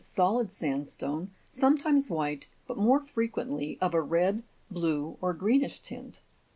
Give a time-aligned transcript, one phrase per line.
[0.03, 6.21] solid sandstone, sometimes white, but more frequently of a red, blue, or greenish tint.